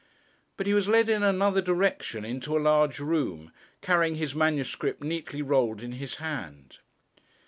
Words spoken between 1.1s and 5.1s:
in another direction into a large room, carrying his manuscript